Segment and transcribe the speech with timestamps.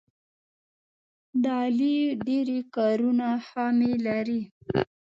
[1.43, 4.41] د علي ډېری کارونه خامي لري.